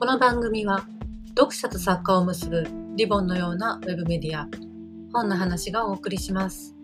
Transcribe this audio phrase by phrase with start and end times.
[0.00, 0.86] この番組は
[1.30, 4.46] 読者と作家を結ぶリボンのようなウェブメディア
[5.12, 6.76] 本の話がお送りします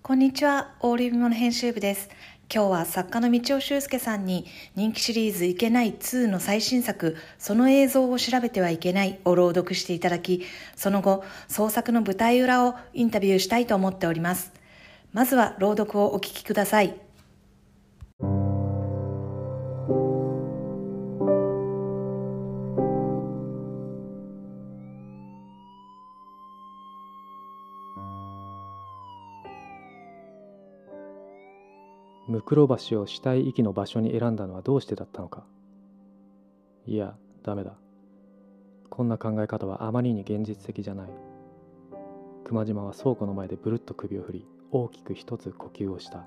[0.00, 2.08] こんにちは、オーリーブの編集部です。
[2.54, 4.46] 今日は作家の道尾修介さんに
[4.76, 10.44] 人気シリーズいけない2の最新作、その映像を調べてはいけないを朗読していただき、
[10.76, 14.52] その後、創作の舞台裏をインタビューしたいと思っております。
[15.12, 16.94] まずは朗読をお聞きください。
[32.44, 35.46] ムクロ橋を死体遺棄の場所に選んだのはどうしてだったのか。
[36.86, 37.78] いやダメだ。
[38.90, 41.10] こんな考え方はあまりに現実的じゃない。
[42.44, 46.26] 熊島は倉庫の前でブルッと首を振り大きく一つ呼吸をした。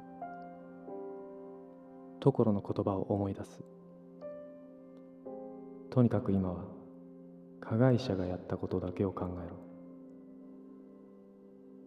[2.20, 3.64] 所の言葉を思い出す。
[5.92, 6.64] とにかく今は
[7.62, 9.56] 加害者がやったことだけを考えろ。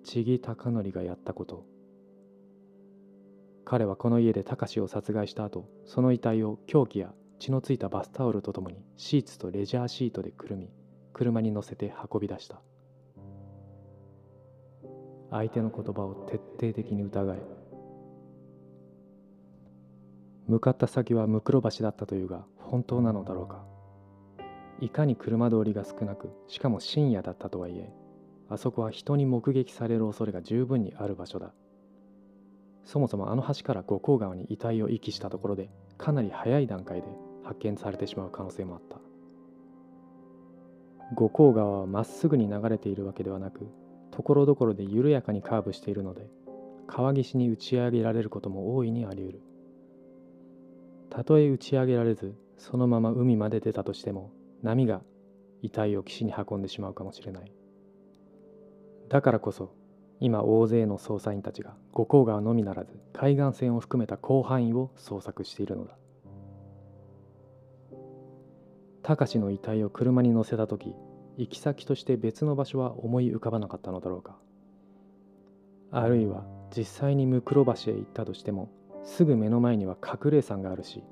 [0.05, 1.80] 千木貴則がやったこと。
[3.71, 10.73] 彼はこの家で隆を殺害した後その遺体を凶器や血のついたバスタオルとともにシーツとレジャーシートでくるみ
[11.12, 12.61] 車に乗せて運び出した。
[15.31, 17.39] 相手の言葉を徹底的に疑え。
[20.49, 23.65] 向かった先はムクロ橋だったというが本当なのだろうか。
[24.81, 27.93] いかに車通りが少なくしかも深夜だったとはいえ
[28.49, 31.53] あそこは人に目撃される恐れが十分にある場所だ。
[32.84, 37.09] そもそもあの橋から五甲川に遺体を遺棄したところでかなり早い段階で
[37.45, 38.98] 発見されてしまう可能性もあった。
[41.14, 43.67] 五甲川はまっすぐに流れているわけではなく
[44.12, 46.28] ところどころで緩やかにカーブしているので
[46.87, 49.41] 川岸に打ち上げられることも大いにあり得る。
[51.11, 54.31] たとえ打ち上げられずそのまま海まで出たとしても
[54.62, 55.03] 波が
[55.62, 57.53] 遺体を岸に運んでしまうかもしれない。
[59.09, 59.75] だからこそ
[60.20, 65.97] 今大勢の捜査員たちが五甲川のみならず海岸線を含めた広範囲を捜索しているのだ。
[69.03, 70.94] 隆の遺体を車に乗せた時
[71.38, 74.36] 行き先として別の場所は思い浮かばなかったのだろうか。
[75.91, 76.44] あるいは
[76.76, 78.70] 実際にムクロ橋へ行ったとしても
[79.02, 81.02] すぐ目の前には隠れ山があるし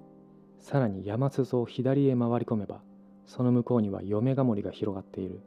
[0.60, 2.80] さらに山裾を左へ回り込めば
[3.26, 5.40] その向こうには嫁ヶ森が広がっている。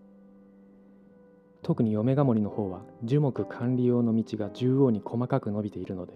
[1.64, 6.14] 特に嫁ヶ森の方は樹木管理用の道が縦横に細かく伸びているので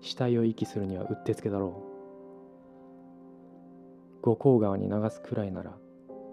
[0.00, 1.94] 死体を遺棄するにはうってつけだろう。
[4.22, 5.76] 五甲川に流すくらいなら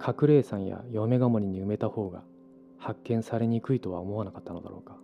[0.06, 2.24] 隠れ山や嫁ヶ森に埋めた方が
[2.78, 4.97] 発見されにくいとは思わなかったのだろうか。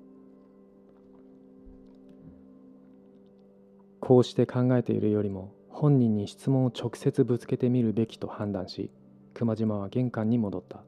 [4.00, 8.90] こうして考えているよりも本人に質問を直接ぶつけてみるべきと判断し
[9.34, 10.84] 熊島は玄関に戻った。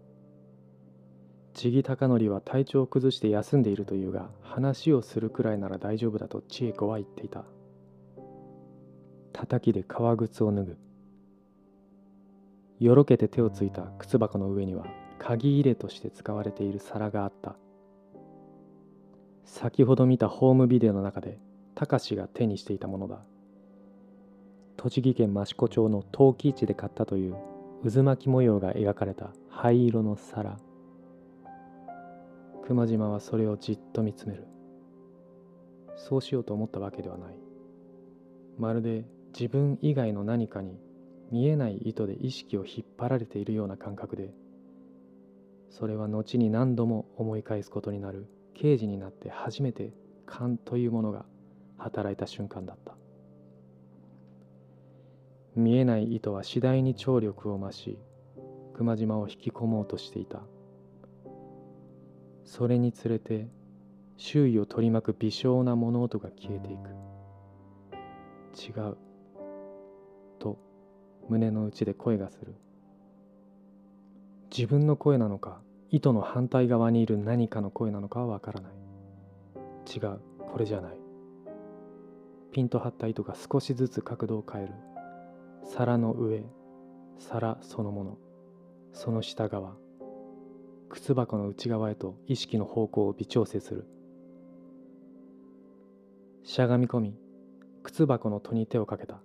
[1.60, 7.44] 千木貴則は体調を崩して休んでいるというが話をするくらいなら大丈夫だと千恵子は言っていた。
[9.34, 10.78] 叩きで革靴を脱ぐ。
[12.80, 14.86] よろけて手をついた靴箱の上には
[15.18, 17.58] 鍵入れとして使われている皿があった。
[19.44, 21.40] 先ほど見たホームビデオの中で
[21.76, 23.20] 貴が手にしていたものだ。
[24.78, 27.36] 栃木県益子町の陶器市で買ったという
[27.84, 30.58] 渦巻き模様が描かれた灰色の皿。
[32.70, 34.46] 熊島はそれをじっと見つめる。
[35.96, 37.36] そうしようと思ったわけではない。
[38.60, 40.80] まるで自分以外の何かに
[41.32, 44.36] 見えない糸で意識を引っ張られているような感覚で
[45.72, 48.28] それは後に何度も思い返すことになる。
[48.54, 49.92] 刑事になって初めて
[50.28, 51.26] 勘というものが
[51.80, 52.96] 働いた瞬間だった。
[55.56, 57.98] 見えない糸は次第に張力を増し
[58.76, 60.44] 熊島を引き込もうとしていた。
[62.50, 63.48] それにつれて
[64.18, 66.90] 周囲を取り巻く微小な物音が消えていく。
[68.60, 68.98] 違う。
[70.40, 70.58] と
[71.30, 72.56] 胸の内で声がする。
[74.50, 75.62] 自分の声なのか
[75.92, 78.72] 糸の反対側にいる何かの声なのかはわからない。
[79.96, 80.20] 違う。
[80.52, 80.98] これじゃない。
[82.52, 84.74] ピンと張った糸が少しずつ角度を変える。
[85.64, 86.44] 皿の上
[87.20, 88.18] 皿そのもの
[88.92, 89.76] その下側。
[90.90, 93.88] 靴箱の内側へと意識の方向を微調整する。
[96.44, 97.16] しゃがみ込み
[97.84, 99.22] 靴箱の戸に手をかけた。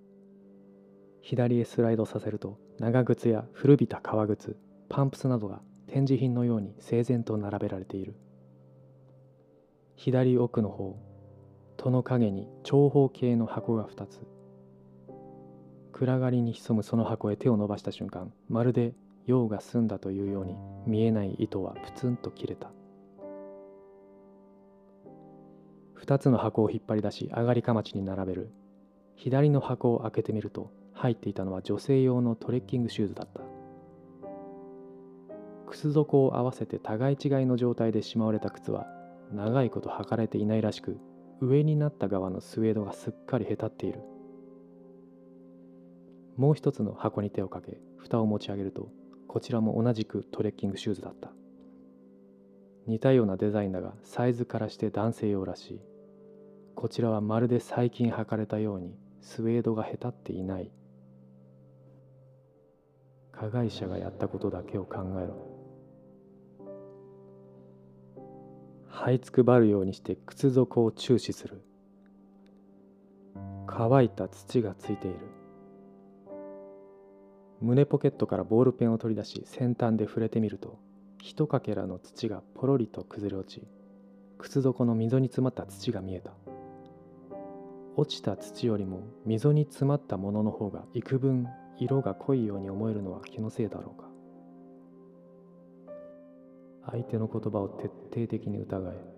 [1.22, 4.58] 左へスライドさせると長靴や古びた革靴
[4.90, 8.14] パンプスなどが展示品のように整然と並べられている。
[9.96, 10.98] 左奥の方
[11.78, 14.20] 戸の影に長方形の箱が2つ。
[15.92, 18.94] 暗がりに潜むその箱へ手を伸ばした瞬間まるで
[19.26, 20.56] 用が済んだというように
[20.86, 22.70] 見えない糸はプツンと切れた。
[26.04, 28.50] 2つの箱を引っ張り出し上がりかまちに並べる。
[29.16, 33.40] 左の箱を開けてみると入っていたのは女性用のトレッキングシューズだった。
[35.66, 38.86] 靴底を合わせて互い違いの状態でしまわれた靴は
[39.32, 40.98] 長いこと履かれていないらしく
[41.40, 44.00] 上になった側のスウェードがすっかりへたっている。
[46.36, 48.88] もう一つの箱に手をかけ蓋を持ち上げると
[49.28, 51.30] こちらも同じくトレッキングシューズだった。
[52.86, 55.80] 似たようなデザインだがサイズからして男性用らしい。
[56.74, 60.70] こちらはまるで最近履かれたようにスウェードがへたっていない。
[63.32, 65.54] 加害者がやったことだけを考えろ。
[68.90, 71.62] 這いつくばるようにして靴底を注視する。
[73.66, 75.18] 乾いた土がついている。
[77.64, 80.78] 胸ポケットからボールペンを取り出し先端で触れてみると
[81.22, 83.66] ひとかけらの土がポロリと崩れ落ち
[84.36, 86.32] 靴底の溝に詰まった土が見えた。
[87.96, 94.08] 落ちた土よりも溝に詰まったものの方が幾分色が濃いように思えるのは気のせいだろうか。
[96.90, 99.14] 相手の言葉を徹底的に疑え。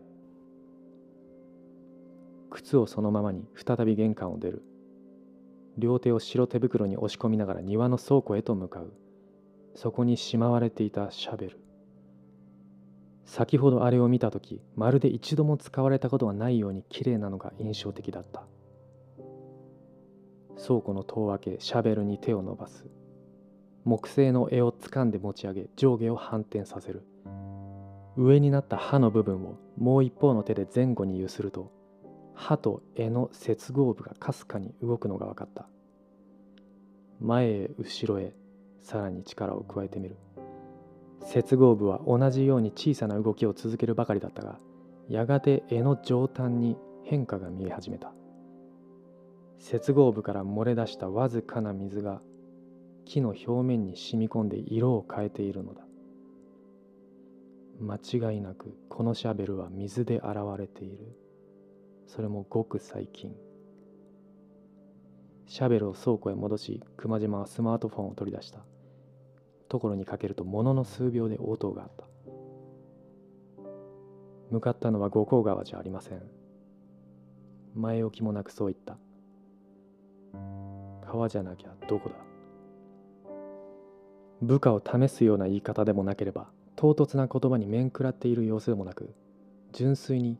[2.50, 4.62] 靴をそのままに再び玄関を出る。
[5.78, 8.92] 両手を白手袋に押し込みながら庭の倉庫へと向かう。
[9.74, 11.60] そこにしまわれていたシャベル。
[13.24, 18.44] 先ほどあれを見た時まるで一度も使われたことがないように綺麗なのが印象的だった。
[20.56, 22.86] 倉庫の戸を開けシャベルに手を伸ばす。
[23.84, 27.04] 木製の柄を掴んで持ち上げ上下を反転させる。
[28.16, 31.70] 上になった刃の部分をもう一方の手で前後に揺すると
[32.36, 35.66] 刃と柄の接合部がかすかに動くのが分かった。
[37.18, 38.34] 前へ後ろへ
[38.82, 40.16] さらに力を加えてみる。
[41.22, 44.60] 接合部は同じように小さな動きを続けるばかりだったが
[45.08, 48.12] やがて柄の上端に変化が見え始めた。
[49.58, 52.20] 接合部から漏れ出したわずかな水が
[53.06, 55.86] 木の表面に染み込んで色を変えているのだ。
[57.80, 61.16] 間違いなくこのシャベルは水で洗われている。
[62.06, 63.34] それもごく最近。
[65.46, 68.60] シャベルを倉庫へ戻し熊島はスマートフォンを取り出した。
[69.68, 72.04] ところにかけるとものの数秒で応答があった。
[74.50, 76.22] 向かったのは五甲川じゃありません。
[77.74, 78.96] 前置きもなくそう言った。
[81.06, 82.14] 川じゃなきゃどこだ。
[84.42, 89.14] 部下を試すような言い方でもなければ唐突な言葉に面食らっている様子でもなく
[89.72, 90.38] 純粋に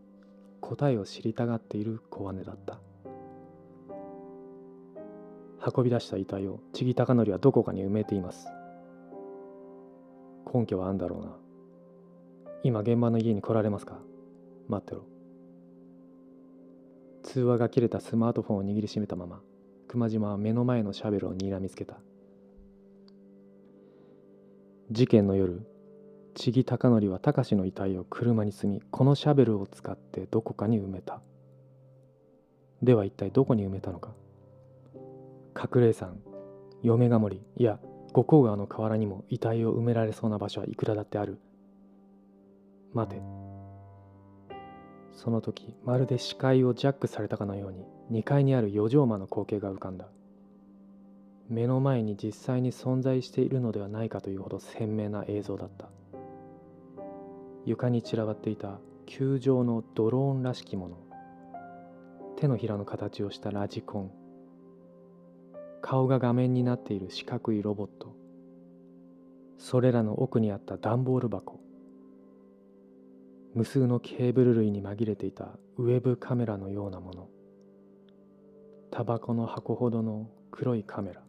[0.68, 2.80] 答えを知りたがっている小姉だった。
[5.76, 8.48] 運び出した遺体を千木貴則はどこかに埋めています。
[10.52, 11.36] 根拠はあんだろうな。
[12.64, 14.00] 今現場の家に来られますか？
[14.68, 15.04] 待ってろ。
[17.22, 19.40] 通話が切れたスマートフォンを握りしめたまま
[19.86, 22.00] 熊島は目の前のシャベルを睨みつけた。
[24.90, 25.64] 事件の夜
[26.36, 31.22] 千木貴則は隆の遺体を車に積みこのシャベルを使ってどこかに埋めた。
[32.82, 34.10] では一体どこに埋めたのか。
[35.58, 36.18] 隠れ山
[36.82, 37.80] 嫁ヶ森いや
[38.12, 41.38] 五甲川の河原にも遺体を埋められそうな場所はいくらだってある。
[42.92, 43.22] 待て。
[45.12, 50.06] その時まるで視界をジャックされたかのように2階にある四畳間の光景が浮かんだ。
[51.48, 55.88] 目の前に実際に存在しているのではないかというほど鮮明な映像だった。
[57.66, 60.96] 床に散らばっていた球状のドローンらしきもの。
[62.36, 64.12] 手のひらの形をしたラジコン。
[65.82, 68.14] 顔が画面になっている四角いロボット。
[69.58, 71.58] それらの奥にあった段ボール箱。
[73.54, 77.28] 無数のケーブル類に紛れていたウェブカメラのようなもの。
[78.92, 81.22] タバコの箱ほどの黒いカメラ。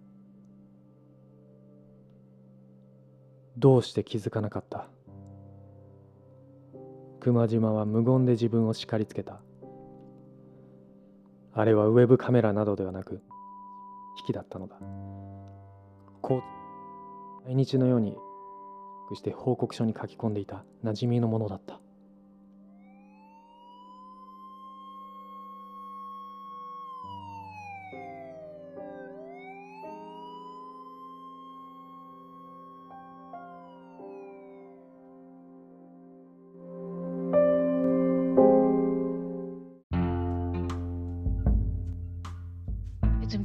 [3.57, 4.87] どうして気づかなかった？
[7.27, 9.41] 熊島は無言で自分を叱りつけた。
[11.53, 13.21] あれはウェブカメラなどではなく
[14.17, 14.77] 引きだったのだ。
[16.21, 16.41] こ
[17.43, 18.15] う毎日のように
[19.13, 21.81] して報告書に書き込んでいた馴染みのものだった。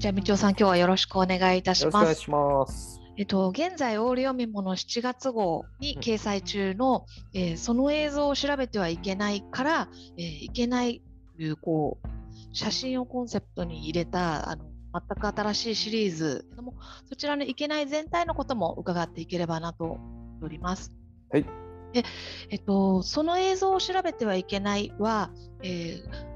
[0.02, 1.96] つみちゃん、みちおさん、今日はよろしくお願いいたします。
[1.96, 3.00] お願いします。
[3.16, 11.02] えっと、現在、オール読み物7月号に掲載中の、えーその映像を調べてはいけないから、えーいけない
[11.36, 12.08] という、こう、
[12.52, 16.74] 写真をコンセプトに入れた、あの、全く新しいシリーズも、
[17.08, 19.94] そちらのいけない全体のことも伺っていければなと思
[20.36, 20.90] っております。
[21.30, 21.46] はい。
[21.92, 22.02] で、
[22.50, 25.30] えっと、その映像を調べてはいけないは、
[25.62, 26.31] えー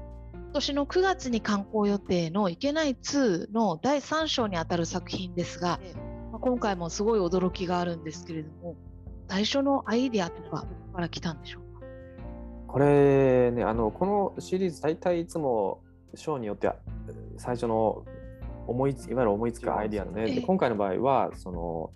[0.47, 5.79] 今年の9月に刊行予定の「いけない2」の第3章にあたる作品ですが、
[6.31, 8.75] まあ今回もすごい驚きがあるんですけれども
[9.27, 11.67] 最初のアイデアというのはどこから来たんでしょうか？
[12.67, 15.81] これね、あの、このシリーズ、大体いつも
[16.15, 16.75] 章によっては、
[17.37, 18.03] 最初の
[18.67, 20.35] 思いつ、いわゆる思いつくアイディアのね、ええ。
[20.35, 21.91] で今回の場合は、その、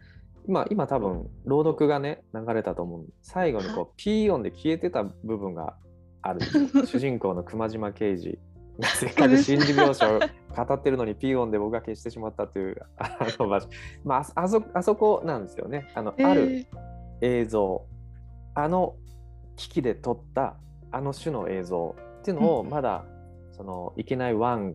[0.48, 3.06] 今、今多分、朗読がね、流れたと思う。
[3.22, 5.76] 最後にこう、ピー音で消えてた部分が
[6.22, 6.42] ある。
[6.86, 8.40] 主人公の熊島刑事
[8.80, 10.20] がせっかく心理描写を
[10.66, 13.68] 語ってるのに、ピー音で僕が消してしまったという、あの場所。
[14.04, 15.88] まああそ、あそこなんですよね。
[15.94, 16.66] あの、ある
[17.22, 17.86] 映像
[18.54, 18.96] あの
[19.56, 20.56] 機器で撮った
[20.92, 23.06] あの種の映像っていうのをうんまだ、
[23.52, 24.74] そのいけない1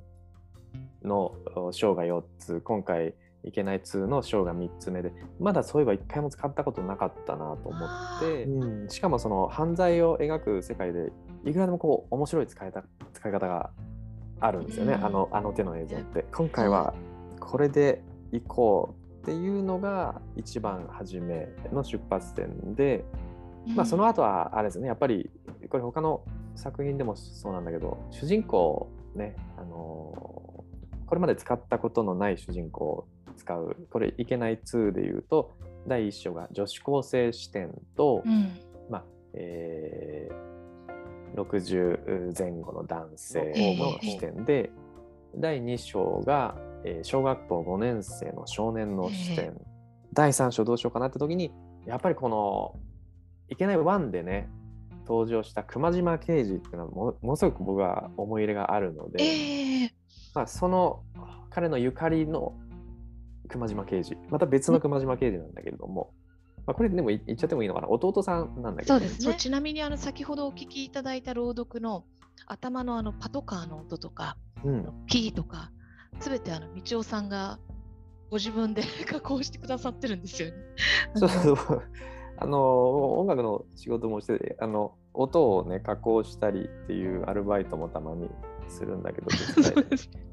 [1.03, 3.15] のお章が4つ今回
[3.47, 11.13] いけない2の章が3つ目でまだそういえば一回も使ったことなかったなと思って、うんしかもその犯罪を描く世界で
[11.45, 12.85] いくらでもこう面白い使いた
[13.15, 13.71] 使い方が
[14.41, 15.05] あるんですよね、うん。
[15.05, 16.25] あのあの手の映像って。
[16.35, 16.95] 今回は
[17.41, 23.05] これでいこうっていうのが一番初めの出発点で、
[23.75, 25.31] まあその後はあれですねやっぱり
[25.69, 26.23] これ他の
[26.55, 30.47] 作品でもそうなんだけど主人公ねあのー
[31.07, 33.07] これまで使ったことのない主人公
[33.37, 33.77] を使う。
[33.91, 38.59] これいけない2でいうと第1章が女子高生視点と、うん。
[38.91, 40.47] まあえー
[41.35, 44.71] 60前後の男性の視点で、
[45.37, 49.55] 第2章が、えー小学校5年生の少年の視点、
[50.13, 51.53] 第3章どうしようかなって時に
[51.87, 52.75] やっぱりこの
[53.51, 54.49] 「いけないワン」でね
[55.07, 59.93] 登場した熊島刑事っていうのはもものすごく僕は思い入れがあるので、ええ。
[60.35, 61.03] まあ、その
[61.51, 62.55] 彼のゆかりの
[63.49, 64.17] 熊島刑事。
[64.31, 66.13] また別の熊島刑事なんだけれども、
[66.67, 67.89] まあ、これでも言っちゃってもいいのかな。
[67.89, 69.27] 弟さんなんだけどそうです。
[69.27, 72.05] ねちなみにあの先ほどお聞きいただいた朗読の
[72.47, 75.71] 頭のあのパトカーの音とかうん、キーとか
[76.21, 77.59] すべてあの道夫さんが
[78.31, 80.55] ご自分で 加工してくださってるんですよね。
[81.15, 81.83] そうそうそう。
[82.39, 88.29] あの音楽の仕事もしててあの音をね加工したりっていうアルバイトもたまに
[88.69, 89.29] するんだけど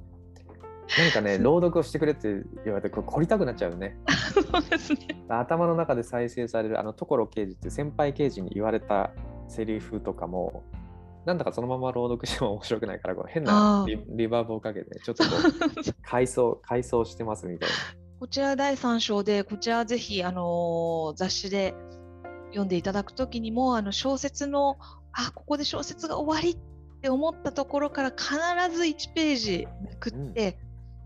[0.88, 3.98] いそうでですなんかね朗読をしてくれって言われてこれ凝りたくなっちゃうね。
[4.34, 5.24] そうですね。
[5.30, 9.12] 頭の中で再生されるあの所刑事って先輩刑事に言われた
[9.48, 10.63] セリフとかも
[11.25, 18.04] なんだかそのまま朗読しても面白くないからこう変なリリバーブをかけてちょっとこう回想回想してますみたいな。
[18.24, 21.75] こちら第3章で、こちらぜひ、あのー雑誌で
[22.52, 24.78] 読んでいただくときにも、あの小説の、
[25.12, 28.34] あ、ここで小説が終わりって思ったところから必
[28.74, 30.58] ず1ページめくって、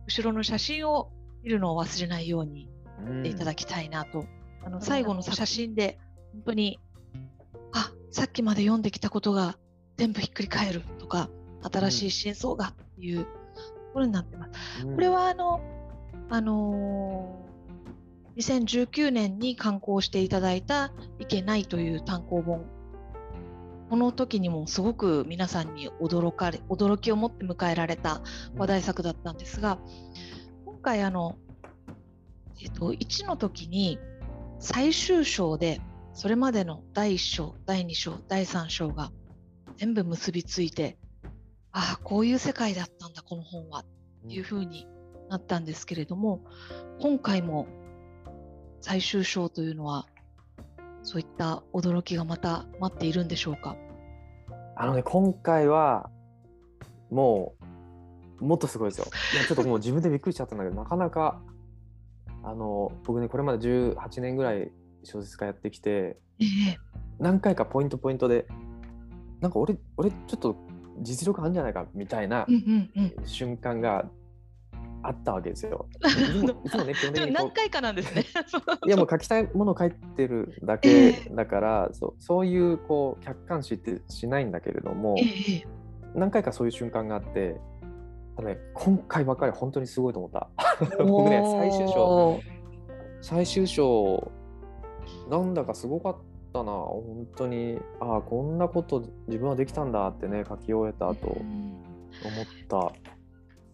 [0.07, 1.11] 後ろの写真を
[1.43, 2.69] 見るのを忘れないように
[3.05, 4.25] うんしていただきたいなと。
[4.65, 5.97] あの最後の写真で、
[6.33, 6.79] 本当に、
[7.71, 9.57] あ、さっきまで読んできたことが
[9.97, 11.29] 全部ひっくり返るとか、
[11.61, 13.31] 新しい真相がっていうと
[13.93, 14.85] ころになってます。
[14.85, 15.61] うんこれはあの、
[16.29, 17.47] あのー
[18.37, 22.65] 2019年に刊行していただいた「いけない」という単行本
[23.89, 28.21] この時にもすごく皆さんに驚かれ驚きを持って迎えられた
[28.55, 29.79] 話題作だったんですが
[30.65, 31.37] 今回あの、
[32.61, 33.97] えっと、1の時に
[34.59, 35.79] 最終章で
[36.13, 39.11] それまでの第1章第2章第3章が
[39.77, 40.97] 全部結びついて
[41.71, 43.85] ああこういう世界だったんだこの本はっ
[44.27, 44.87] ていう風に
[45.29, 46.41] なったんですけれども
[46.99, 47.67] 今回も
[48.81, 50.07] 最終章というのは
[51.07, 53.77] そういった驚きがまた待っているんでしょうか？
[54.75, 56.09] あのね、今回は、
[57.09, 57.55] も
[58.41, 59.05] う、もっとすごいですよ。
[59.33, 61.41] いや、ちょっともう自分でびっくりしちゃったんだけど、 なかなか、
[62.43, 64.69] あの、僕ね、これまで18年ぐらい
[65.03, 66.77] 小説家やってきて、ええ。
[67.19, 68.45] 何回かポイントポイントで、
[69.39, 70.57] なんか俺、俺、ちょっと
[70.99, 72.45] 実力あるんじゃないかみたいな
[73.23, 74.09] 瞬間が
[75.07, 75.87] あったわけですよ。
[76.65, 78.23] いつもね、基本的に何回かなんですね。
[78.85, 85.23] いやもう書きたいものを書いてるだけだから、そうそういうこう客観視ってしないんだけれども、え
[85.63, 85.67] え
[86.13, 87.55] 何回かそういう瞬間があって、
[88.35, 90.49] ただね、今回ばっかり本当にすごいと思った。
[91.05, 92.39] 僕ね、最終章、
[93.21, 94.31] 最終章、
[95.29, 96.15] なんだかすごかっ
[96.51, 101.77] たな、本当に、ああ、こんなこと自分はできたんだってね、書き終えた後思うん
[102.41, 102.93] った。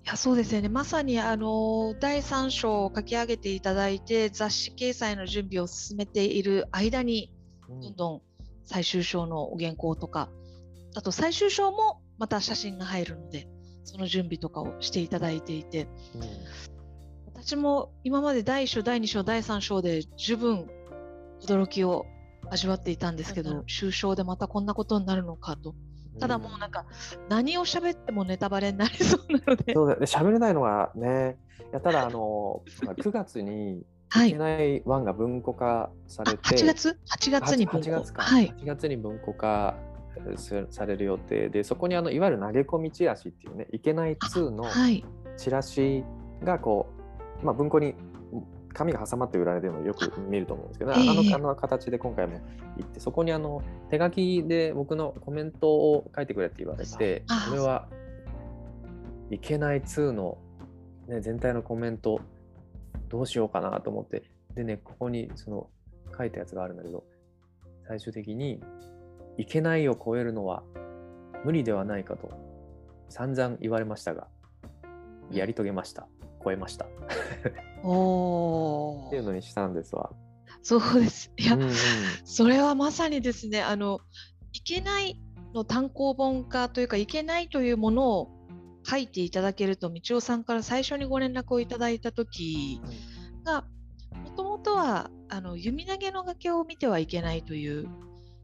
[0.05, 0.69] やそうですよね。
[0.69, 7.31] まさにあの第3章を書き上げていただいて雑誌掲載の準備を進めている間に
[7.69, 7.81] うん。
[7.81, 8.21] どんどん
[8.65, 10.29] 最終章のお原稿とか
[10.95, 13.47] あと最終章もまた写真が入るので
[13.83, 15.87] その準備とかをしていただいていて
[17.33, 20.67] 私も今まで第1章第2章第3章で十分
[21.41, 22.05] 驚きを
[22.49, 23.47] 味わっていたんですけうん。
[23.47, 25.75] うど終章でまたこんなことになるのかと
[26.19, 26.85] ただもうなんか
[27.29, 29.73] 何を喋ってもネタバレになりそうなので。
[29.73, 31.37] そうだね喋れないのがね
[31.71, 32.61] いやただあの
[32.97, 34.29] 9 月にはい。
[34.29, 37.89] いけないワンが文庫化さあれて8月 ?8 月に文庫。
[37.89, 38.53] 8月か、はい。
[38.59, 39.75] 8月に文庫化
[40.35, 41.49] すされる予定。
[41.49, 45.03] でそこにあのいわゆる投げ込みチラシっていうねいけない2のはい。
[45.35, 46.03] チラシ
[46.43, 46.87] がこ
[47.41, 47.95] う、まあ、文庫に
[48.73, 51.09] 紙が挟まって売られてるのをよく見ると思うんですけど、ええ。
[51.09, 52.39] あのあの形で今回も
[52.77, 57.87] 行ってそこにあの手書きで僕のコメントを書いてくれって言われてあこれは
[59.29, 60.37] いけない2の、
[61.07, 62.19] ね、全体のコメント
[63.09, 64.23] どうしようかなと思って
[64.55, 65.69] でねここにその
[66.17, 67.03] 書いたやつがあるんだけど
[67.87, 68.61] 最終的に
[69.37, 70.63] いけないを超えるのは
[71.43, 72.31] 無理ではないかと
[73.09, 74.27] 散々言われましたが
[75.31, 76.07] やり遂げました。
[76.43, 76.85] 超えました。
[76.85, 76.89] っ
[77.83, 79.09] おー。
[79.09, 80.11] ていうのにしたんですわ。
[80.61, 81.31] そうです。
[81.37, 81.71] いや、うんうん。
[82.23, 83.99] それはまさにですねあの
[84.53, 85.19] いけない
[85.53, 88.31] の単行本化というかいけないというものを
[88.85, 92.81] 書いていただけると道夫さんから最初にご連絡をいただいた時
[93.45, 93.65] が
[94.23, 97.87] もともとはあの弓投げの崖を見てはいけないという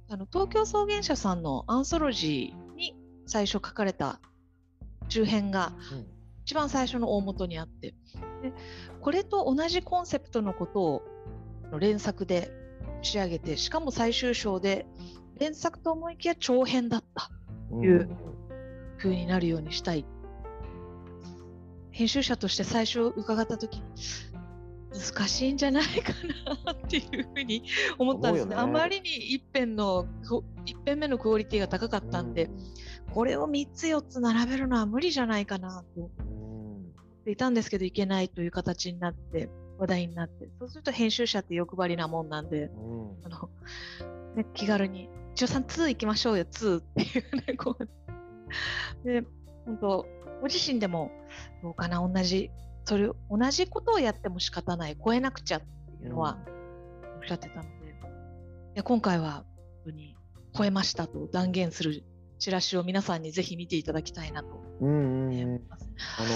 [0.07, 2.95] あの東京草原社さんのアンソロジーに
[3.27, 4.19] 最初書かれた
[5.09, 6.18] 中編がうん
[6.49, 7.93] 一番最初の大元にあって。
[8.41, 8.53] で
[9.01, 11.03] これと同じコンセプトのことを
[11.77, 12.51] 連作で
[13.03, 14.87] 仕上げてしかも最終章で
[15.37, 17.29] 連作と思いきや長編だった。
[17.69, 17.83] うん。
[17.83, 18.09] いう
[18.97, 20.07] 風になるようにしたい。
[21.91, 23.83] 編集者として最初伺った時に
[24.91, 26.13] 難しいんじゃないか
[26.65, 27.63] なっていうふうに
[27.99, 28.55] 思ったんですね。
[28.55, 28.59] ね。
[28.59, 32.49] あまりに一編のこ一編目のクオリティが高かったんで、
[33.13, 36.09] これを3つ4つ並べるのは無理じゃないかなと
[37.19, 43.25] ていたんですけどいけないという形になって話題になってそうすると編集者って欲張りなもんなんでうん。
[43.25, 43.49] あの、
[44.35, 49.23] ね、気軽に「一応さん2行きましょうよ2」っていうねこうで
[49.65, 50.05] 本当
[50.41, 51.11] ご自身でも
[51.63, 52.49] どうかな同じ
[52.85, 55.67] それ同じことをやっても仕方ない超えなくちゃって
[56.03, 56.39] いうのは
[57.17, 57.91] おっしゃってたので、い
[58.75, 59.45] や今回は本
[59.85, 60.15] 当に
[60.57, 62.03] 超えましたと断言する
[62.39, 65.61] チラシを皆さんにぜひ見ていただきたいなとうんうん。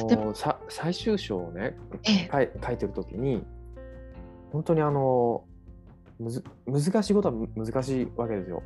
[0.03, 2.29] あでのさ最終章をねええ。
[2.32, 3.43] 書い書いてる時に
[4.51, 5.43] 本当にあの
[6.19, 8.63] むず難しいことはむ難しいわけですよ。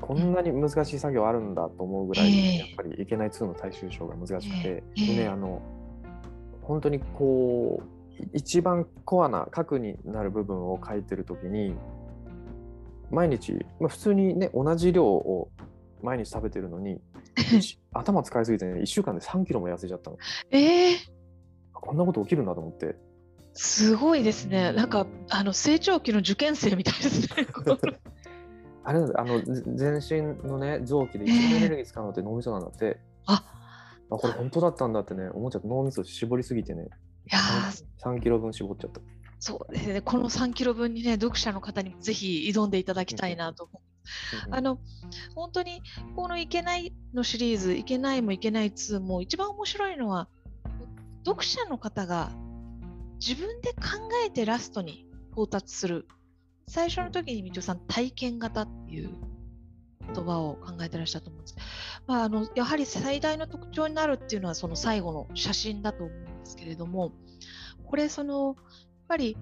[0.00, 2.58] こんなに難しい作業あるんだと思うぐらい、ええ。
[2.58, 5.62] やっぱりいけない2の最終章が難しくて、でねあの
[6.62, 11.74] 本当にこうい一番コアな核になる部分を書いてる時に
[13.10, 15.50] 毎日、まあ、普通にね同じ量を
[16.02, 17.00] 毎日食べてるのにし
[17.92, 20.18] 頭使いすぎてね1週間で3キロも痩せちゃったの。
[20.50, 20.96] えー、
[21.72, 22.96] こんなこと起きるんだと思って。
[23.52, 24.72] すごいですね。
[24.72, 27.46] なんかあの成長期の受験生みたいですね。
[28.84, 33.42] あれあのぜ全身のね臓器で一番エネルギー使うのって脳みそなんだって、あ
[34.10, 39.00] あこれ本当だったんだってね思っちゃった脳みそ絞りすぎてねいやー 3, キロ分絞っちゃった。
[39.38, 40.00] そうですね。
[40.00, 43.95] この3キロ分にね、読者の方にもぜひ挑んでいただきたいなと思う。
[44.50, 44.78] あの、
[45.34, 45.82] 本当に、
[46.14, 50.28] このいけないのシリーズ、いけないもいけない2も、一番面白いのは、
[51.24, 52.30] 読者の方が
[53.18, 56.06] 自分で考えてラストに到達する。
[56.68, 59.10] 最初の時に道夫さん、体験型っていう
[60.14, 61.56] 言葉を考えてらっしゃると思うんです。
[62.06, 67.12] まあ、あのやはり最大の特徴になるっていうのはその最後の写真だと思うんですけれども
[67.84, 68.56] これそのやっ
[69.08, 69.36] ぱり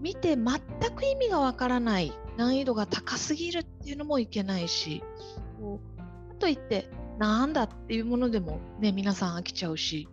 [0.00, 0.46] 見て全
[0.94, 5.02] く意味がわからない難易度が高すぎるっていうのもいけないし
[5.58, 5.80] こ
[6.32, 10.08] うといってなんだっていうものでもね皆さん飽きちゃうし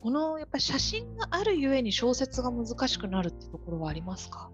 [0.00, 4.50] このやっぱ写真があるゆえに小説が難しくなるってところはありますか？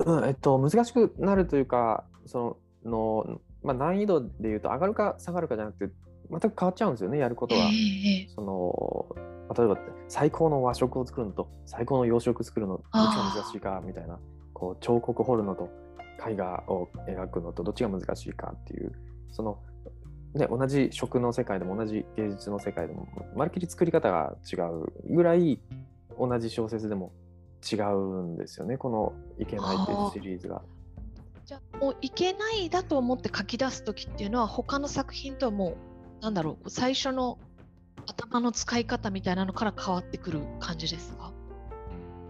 [0.00, 2.90] うんえっと、難しくなるというかその
[3.24, 5.94] の、まあ、難易度でいうと上がるか下がるかじゃなくて
[6.30, 7.62] 全く変わっちゃうんですよねやることが。
[7.62, 9.16] ええその
[9.56, 14.18] 例えば最高の和食を作るのと最高の洋食を作るのどっちが難しいかみたいな。
[14.56, 15.68] こう彫刻彫るのと
[16.26, 18.92] 絵画を描くのとどっちが難しいかっていう。
[19.30, 19.58] その、
[20.34, 25.60] ね、同じ食の世界でも同じ芸術の世界でもまるっきり作り方が違うぐらい
[26.18, 27.12] 同じ小説でも
[27.70, 30.62] 違うんですよねこの「いけない」っていうシリーズが。
[31.44, 35.76] じゃあもういけないだと思って書き出す時っていうのは他の作品とはもう
[36.20, 37.38] なんだろう最初の
[38.06, 41.32] 頭の使い方みたいなのから変わってくる感じですか？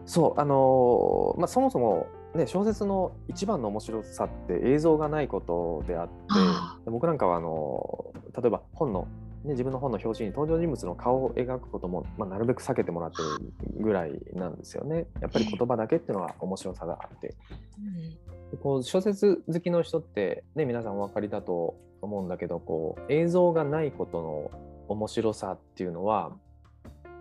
[0.07, 9.09] そうあのーまあ、そもそも、ね、小説の一番の面白さって映像がないことであってあ僕なんかはあのー例えば本の、
[9.47, 15.07] ね、自分の本の表紙に登場人物の顔を描くことも、まあ、なるべく避けてもらってるぐらいなんですよね。
[15.21, 17.35] やっぱり言葉だけっていうのは面白さがあって。
[17.79, 24.51] うんこう小説好きの人って、ね、皆さんお分かりだと思うんだけどこう映像がないことの
[24.89, 26.33] 面白さっていうのは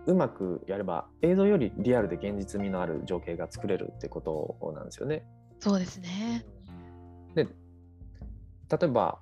[0.06, 5.26] うまくやれば映像よりリアルで現実味のある情景が作れるってことなんですよね。
[5.58, 6.44] そうですね。
[7.34, 9.18] で例えば、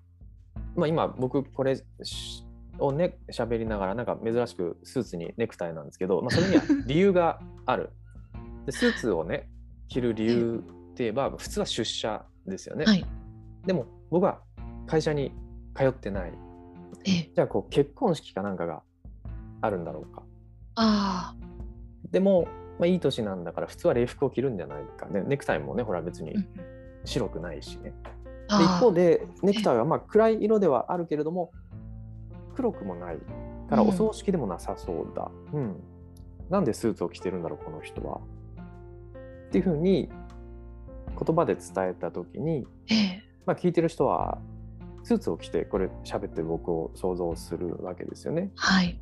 [0.76, 2.43] まあ、今僕これし
[2.78, 7.90] をね喋りながらなんか珍しくスーツにネクタイなんですけど、まあ、それには 理由がある。
[8.66, 9.50] でスーツをね
[9.88, 12.84] 着る理由って言えば普通は出社ですよね。
[12.84, 13.04] はい。
[13.66, 14.40] でも僕は
[14.87, 15.32] 会社に
[15.74, 16.32] 通ってない。
[17.04, 17.30] ええ。
[17.34, 18.82] じゃあこう結婚式かなんかが
[19.60, 20.22] あるんだろうか。
[20.76, 21.34] あ
[22.10, 25.06] でも、まあ、いい年なんだから普通は礼服を着るんじゃないか。
[25.06, 26.24] ね、ネクタイもねほら別あ。
[26.24, 26.46] にうん
[27.04, 27.92] 白くないしね。
[28.48, 31.52] あで一方で、でネクタイはまあ暗い色ではあるけれども
[32.54, 33.16] 黒くもない
[33.68, 35.76] からうんお葬式でもなさそうだ、うん
[36.50, 38.20] なんでスーツを着てるんだろうこの人は
[39.46, 40.10] っていうふうに
[41.18, 43.22] 言葉で伝えた時に、ええ。
[43.46, 44.38] まあ、聞いてる人は
[45.04, 49.00] スーツを着てこれ喋ってる僕を想像するわけですよねはい。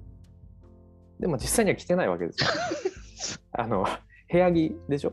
[1.18, 3.86] でも実際には着てないわけですよ あの
[4.30, 5.12] 部屋着でしょ？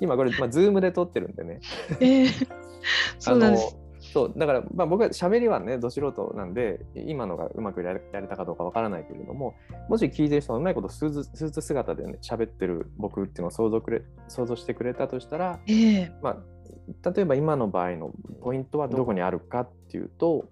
[0.00, 1.60] 今 今これ、まあ、ズームで撮ってるんでね
[2.00, 2.28] ええ。
[3.18, 3.76] そうなんです。
[4.12, 9.54] そうだから、まあ、僕は喋りはねど素人なんで今のがうまくやれたかどうかわからないけれども
[9.88, 16.12] もし聞いてる人がうまいことスーツスーツ姿でね喋ってる僕っていうのを想像くれ想像してくれたとしたら、ええ。
[16.22, 18.10] まあ、例えば今の場合の
[18.42, 20.44] ポイントはどこにあるかっていうと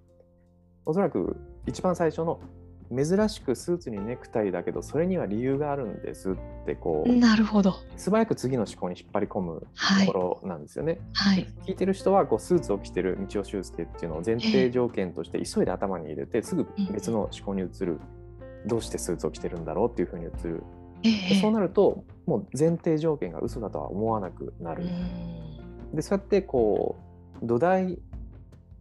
[0.86, 2.40] おそらく一番最初の
[2.94, 6.34] 珍しくスーツにネクタイだけどそれには理由があるんですっ
[6.66, 7.74] てこうなるほど。
[7.96, 10.98] 素早く次の思考に引っ張り込むはいところなんですよね。
[11.14, 11.46] はい。
[11.66, 18.00] 聞いてる人はこうスーツを着てる道尾修介っていうのを前提条件として急いで頭に入れてすぐ別の思考に移る、
[18.66, 20.62] どうしてスーツを着てるんだろうっていうふうに移る
[21.02, 21.34] ええ。
[21.34, 25.40] でそうなるともう前提条件が嘘だとは思わなくなる、うん
[25.94, 26.96] でそうやってこ
[27.42, 27.98] う土台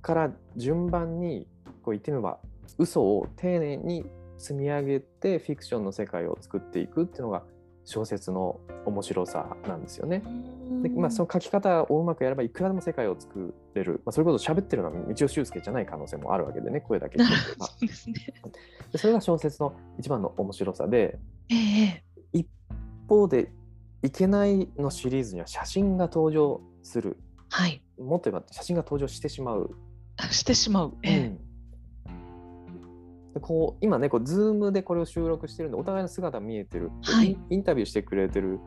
[0.02, 1.48] から順番に
[1.84, 2.40] こう言ってみれば
[2.78, 4.06] 嘘を丁寧に
[4.38, 7.44] 積み上げてフィクションの世界を作っていくっていうのが
[7.86, 10.24] 小説の面白さなんですよね。
[10.84, 18.16] でまあ、その書き方をうまくやればいくらでも世界を作れる、まあ、それこそ喋ってるのは道尾修介じゃない可能性もあるわけでね声だけ聞いて ればそうですね。
[18.92, 22.04] でそれが小説の一番の面白さでええ。
[22.32, 22.48] 一
[23.08, 23.52] 方で
[24.04, 27.18] 「いけない」のシリーズには写真が登場する
[27.50, 27.82] はい。
[27.98, 29.76] もっと言えば写真が登場してしまう。
[30.32, 30.94] してしまう。
[31.04, 31.49] ええ。
[33.34, 38.60] でこう今ねこうズームでこれを収録してるんでお互いの姿見えてる、はいインタビューしてくれてる、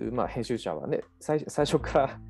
[0.00, 2.20] うまあ、編集者はね最最初から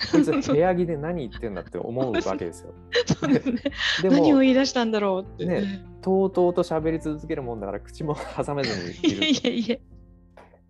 [0.12, 2.72] こいつ部屋着で何言ってんだって思うわけですよ。
[3.20, 3.60] そうですね。
[4.02, 5.44] で 何をも言い出したんだろうって。
[5.44, 9.80] ねとうとうと喋り続けるもんだから口も挟めずにいるいえいえいえ。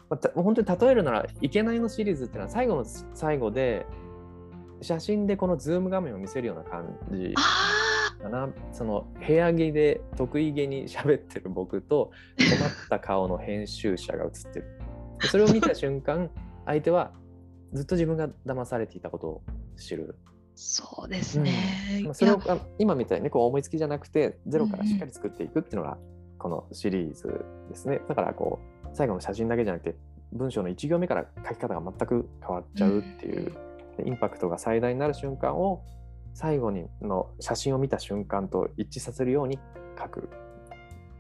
[0.09, 3.87] まあた本当に例えるなら「いけない」のシリーズっていうのは最後の最後で
[4.83, 7.79] 写真でこのズーム画面を見せるような感じあ
[8.20, 8.48] かな。
[8.72, 14.78] その部屋着で得意げに喋ってる僕と困った顔の編集者が写ってる。
[15.20, 16.30] でそれを見た瞬間
[16.66, 17.12] 相手は
[17.72, 19.42] ずっと自分が騙されていたことを
[19.76, 20.30] 知る、あ。
[20.54, 22.02] そうですね。
[22.04, 22.40] まあ、それを
[22.78, 25.98] 今みたいにこう思いつきじゃなくてゼロからしっかり作っていくっていうのが
[26.38, 28.00] このシリーズですね。
[28.09, 29.96] だからこう最後の写真だけじゃなくて
[30.33, 33.52] 文章の1行目から書き方が全く変わっちゃうっていう、
[33.96, 35.83] でインパクトが最大になる瞬間を
[36.34, 39.58] 最後にの写真を見た瞬間と一致させるように
[39.98, 40.28] 書く。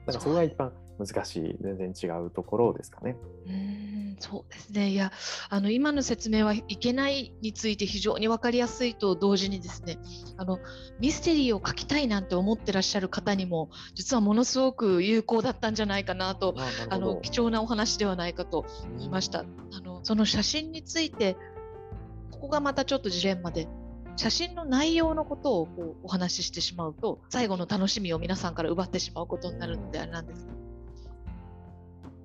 [0.06, 3.16] だからそれが一番難しい、全然違うところですかね。
[3.46, 4.90] うーんそうですね。
[4.90, 5.12] いや、
[5.48, 9.98] あの今の説明はいけないについて非常に分かりやすいと同時にですね、
[10.36, 10.58] あの
[11.00, 16.54] ミステリーを書きたいなんて思ってらっしゃる方にも、実はものすごく有効だったんじゃないかなと、
[16.90, 19.40] あの貴重なお話ではないかと思いました。
[19.72, 21.38] あのその写真について、
[22.30, 23.68] ここがまたちょっとジレンマで、
[24.20, 30.46] 写真の内容のことをこうお話ししてしまうと、最後の楽しみを皆さんから奪ってしまうことになるのであれなんです。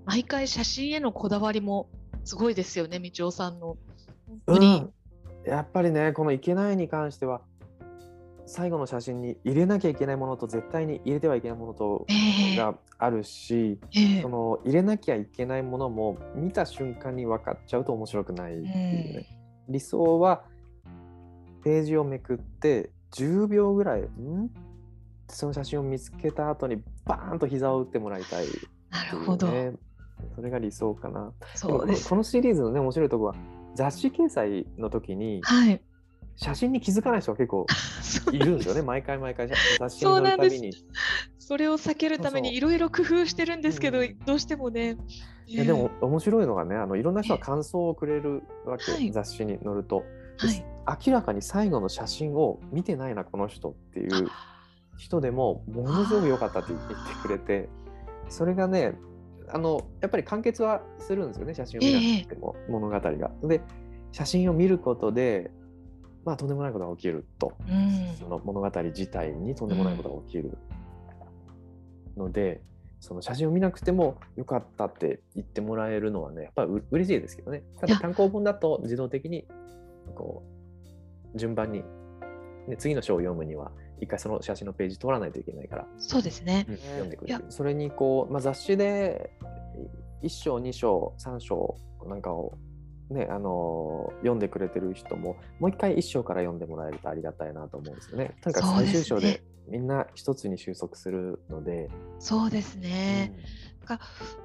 [0.03, 1.87] 毎回写真へのこだわりも
[2.25, 3.77] すごいですよね、道夫さんの。
[4.47, 4.93] うん。
[5.45, 7.39] やっぱりねこの「いけない」に関しては
[8.45, 12.57] 最後の写真に入れなきゃいけないものと絶対に入れてはいけないものとええ。
[12.57, 14.21] があるし、ええ。
[14.21, 19.27] その入れなきゃいけないものも見た瞬間に分かっちゃうと面白くないっていうね、
[19.69, 20.43] 理想は
[21.65, 24.51] ページをめくって10秒ぐらいん？
[25.27, 29.47] その写真を見つけた後にバーンと膝を打ってもらいたいっていうなるほど。
[29.47, 29.73] ね。
[30.35, 31.33] それが理想かな。
[31.55, 32.07] そうです。
[32.07, 33.35] このシリーズのね面白いところは
[33.73, 35.81] 雑誌掲載の時にはい。
[36.37, 37.65] 写真に気づかない人が結構
[38.31, 38.83] いるんですよね。
[38.83, 40.85] 毎回毎回雑誌にそうなんです載るたびに。
[41.39, 44.97] それを避けるためにいろいろ工夫してるんですけど、うんどうしてもね。
[45.47, 50.03] いやでも面白いのがねあのいろんな人が感想をくれるわけ、はい雑誌に載ると、
[50.37, 50.65] はい。
[51.07, 54.29] 明らかに最後の写真を見てないなこの人っていう
[54.97, 57.69] 人でもものすごく良かったって言ってくれて
[58.29, 58.95] それがね
[59.49, 63.31] あのやっぱり完結はするんですよね写真を見なくても、物語が。
[63.43, 63.61] で
[64.11, 65.51] 写真を見ることで
[66.23, 68.15] まあとんでもないことが起きると、うん。
[68.17, 70.57] その物語自体にとんでもないことが起きる
[72.17, 72.61] ので、
[72.99, 77.63] その写真を見なくてもよかったって言ってもらえるのはねやっぱりう嬉しいですけどね。
[77.79, 79.45] ただ単行本だと自動的に
[80.13, 80.43] こ
[81.33, 81.83] う順番に、
[82.67, 86.65] ね、次の章を読むには一回その写真のページ取らないといけないから、そうですね。
[86.67, 89.31] 読んでくるそれにこう、まあ、雑誌で
[90.23, 91.75] 1章2章3章
[92.07, 92.57] なんかを
[93.09, 98.35] ねあのー読んでくれてる人ももう一回1章から読んでもらえるとありがたいなと思うんですよね。
[98.41, 101.89] とにか最終章でみんな一つに収束するので、
[102.19, 103.33] そうですね。
[103.85, 103.99] が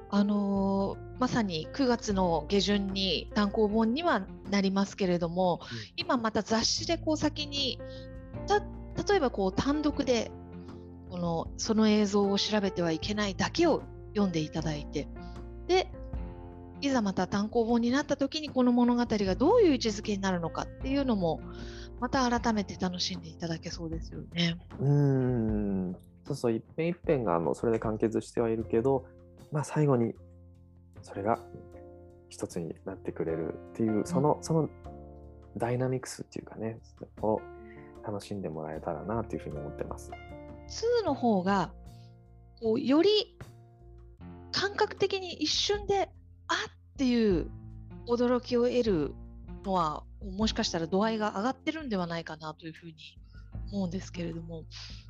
[0.09, 5.59] あのーまさに9月の下旬に単行本にはなりますけれども、
[5.95, 7.79] 今また雑誌でこう先に
[8.47, 10.31] た例えばこう単独で
[11.11, 13.83] このその映像を調べてはいけないだけを
[14.15, 15.07] 読んでいただいて
[15.67, 15.91] で
[16.81, 21.39] いざまた単行本になった時にこの物語がどういう位置づけになるのかっていうのも
[21.99, 24.57] また改めて楽しんでいただけそうですよね。
[24.79, 29.05] うーんそうそう一遍一遍があのそれで完結してはいるけど、
[29.51, 30.13] まあ、最後に
[31.01, 31.39] それが
[32.29, 34.69] 一つになってくれるっていうその、その
[35.57, 36.79] ダイナミクスっていうかね
[37.21, 37.41] を
[38.05, 40.11] 楽しんでもらえたらなというふうに思ってます。
[41.01, 41.73] 2の方が
[42.61, 43.09] こうより
[44.51, 46.09] 感覚的に一瞬で
[46.47, 47.49] あっていう
[48.07, 49.15] 驚きを得る
[49.63, 52.93] のはもしかしたら度合いが上がってるんではないかなというふうに
[53.71, 54.63] 思うんですけれども。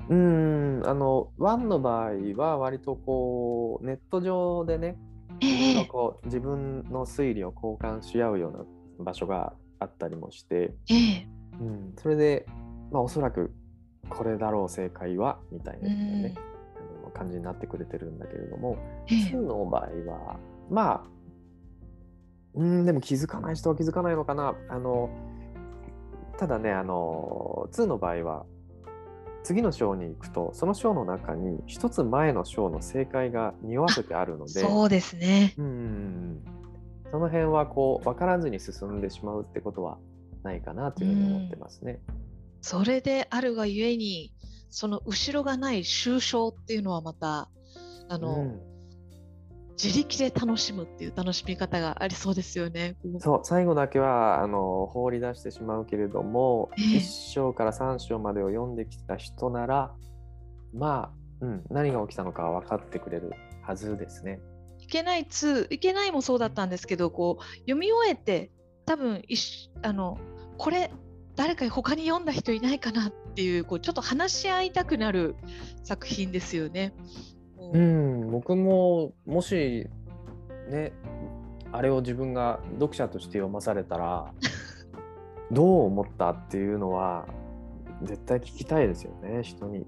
[0.08, 4.98] うーんあのワンの場合は割とこうネット上でね
[5.40, 5.84] ええ。
[5.86, 11.26] こう自分の推理を交換し合うような場所があったりもして、ええ。
[11.60, 12.46] うん、それで、
[12.90, 13.52] まあ、おそらく
[14.08, 16.34] これだろう正解はみたいな、ね
[17.02, 18.76] あの感じになってくれてるんだけれども、
[19.08, 20.38] え2の場合は
[20.70, 21.12] まあ
[22.54, 24.54] うんでも気づかない人は気づかないのかな。
[24.68, 25.10] あの
[26.42, 28.46] ただねあの2の場合は
[29.44, 35.54] 次の章に行くとその章の中に一つ前の章の正解が匂わせてあるのでそうですね。
[35.56, 36.44] うん
[37.12, 39.98] その辺はこう分からずに進んでしまうってことは
[40.42, 42.00] ないかなというふうに思ってますね。
[42.60, 44.32] それであるがゆえに
[44.68, 47.50] その後ろがない終章っていうのはまた
[48.08, 48.71] あの、うん
[49.82, 52.96] 自力で楽しむっていう楽しみ方がありそうですよね。
[53.18, 59.94] そう最後だけはあの放り出してしまうけれども、ええ1章から3章までを読んできた人なら
[60.74, 63.32] まあ、うん、何が起きたのかは分かってくれる
[63.62, 64.40] はずですね。
[64.78, 68.50] いけない2いけないもそうだったんですけどこう読み終えて
[68.84, 69.22] 多分
[69.82, 70.18] あの
[70.58, 70.90] これ
[71.36, 75.34] 誰か他に読んだ人いないかなっていうこうちょっと話し合いたくなる
[75.82, 76.92] 作品ですよね。
[77.72, 79.88] うん、僕ももし
[80.68, 80.92] ね
[81.72, 84.32] あれを自分が読者として読まされたら
[85.50, 87.26] どう思ったっていうのは
[88.02, 89.86] 絶対聞きたいですよね人に。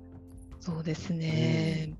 [0.60, 1.94] そうですね。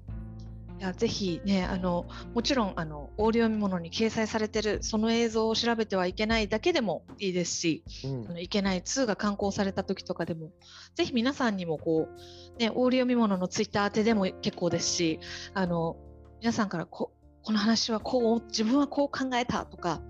[0.84, 8.26] いやぜひねあのもちろんあのオーディオ見物に掲載されてるその映像を調べてはいけないだけでもいいですしうん。
[8.28, 10.50] あのいけない2が刊行された時とかでも
[10.94, 15.20] ぜひ皆さんにもこう、ね、オーディオ見物のツイッター宛てでも結構ですし
[15.54, 15.96] あの
[16.40, 20.02] 皆さんからここの話はこう自分はこう考えたとか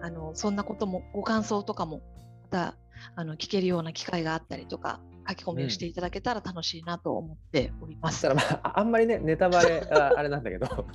[0.00, 2.00] あのそんなこともご感想とかも
[2.44, 2.76] また
[3.16, 8.20] あの聞けるような機会があったりとか書き込みをしていただけたら楽しいなと思っております。
[8.20, 10.86] そしたらまあああんまりねネタバレあ あれなんだけど。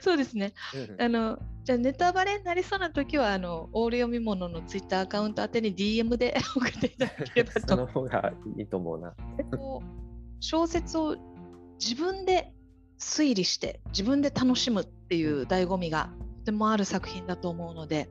[0.00, 9.14] そうですねうんあのじゃあネタバレになりそうな時はあのオール読み物のツイッターアカウント宛てに DM で 送っていただければそとの方がいいと思うな。
[10.40, 11.16] 小説を
[11.78, 12.52] 自分で
[12.98, 16.10] 推理して自分で楽しむっていう醍醐味が
[16.40, 18.08] とてもある作品だと思うので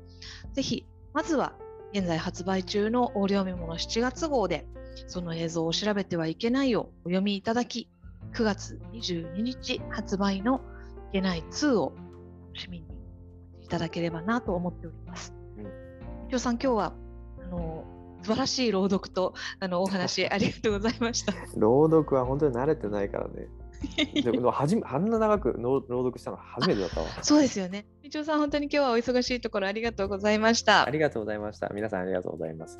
[0.53, 1.53] ぜひまずは
[1.93, 4.65] 現在発売中のオール読み物7月号で
[5.07, 7.89] その映像を調べてはいけないをお読みいただき
[8.33, 10.61] 9月22日発売の
[11.09, 11.93] いけない2を
[12.53, 12.85] 楽しみに
[13.61, 15.33] いただければなと思っております。
[15.57, 15.65] うん
[16.27, 16.93] 伊藤さん今日は
[17.41, 17.85] あの
[18.21, 21.33] 素晴らしい朗読とあのお話 ありがとうございました。
[21.55, 23.47] 朗読は本当に慣れてないからね。
[24.23, 27.07] でもはじめあんな長く朗朗読したの初めてだったわ。
[27.21, 27.85] そうですよね。
[28.03, 30.89] みちおさん、本当に今日はお忙しいところありがとうございましたあ。
[30.89, 31.69] りがとうございました。
[31.69, 32.79] 皆さんありがとうございます。